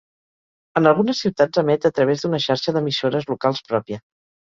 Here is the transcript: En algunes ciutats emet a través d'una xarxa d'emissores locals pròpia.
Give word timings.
En 0.81 0.91
algunes 0.91 1.21
ciutats 1.27 1.63
emet 1.63 1.87
a 1.91 1.93
través 1.99 2.25
d'una 2.25 2.43
xarxa 2.49 2.77
d'emissores 2.79 3.33
locals 3.37 3.67
pròpia. 3.73 4.07